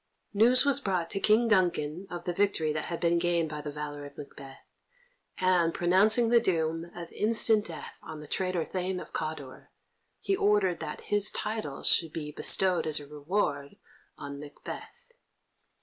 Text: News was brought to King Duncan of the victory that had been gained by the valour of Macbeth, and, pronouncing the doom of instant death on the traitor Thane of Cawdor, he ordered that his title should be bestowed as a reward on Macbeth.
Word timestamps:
News 0.33 0.65
was 0.65 0.79
brought 0.79 1.11
to 1.11 1.19
King 1.19 1.47
Duncan 1.47 2.07
of 2.09 2.23
the 2.23 2.33
victory 2.33 2.73
that 2.73 2.85
had 2.85 2.99
been 2.99 3.19
gained 3.19 3.49
by 3.51 3.61
the 3.61 3.69
valour 3.69 4.03
of 4.03 4.17
Macbeth, 4.17 4.65
and, 5.37 5.75
pronouncing 5.75 6.29
the 6.29 6.39
doom 6.39 6.85
of 6.95 7.11
instant 7.11 7.65
death 7.67 7.99
on 8.01 8.19
the 8.19 8.25
traitor 8.25 8.65
Thane 8.65 8.99
of 8.99 9.13
Cawdor, 9.13 9.69
he 10.19 10.35
ordered 10.35 10.79
that 10.79 11.01
his 11.01 11.29
title 11.29 11.83
should 11.83 12.13
be 12.13 12.31
bestowed 12.31 12.87
as 12.87 12.99
a 12.99 13.05
reward 13.05 13.75
on 14.17 14.39
Macbeth. 14.39 15.11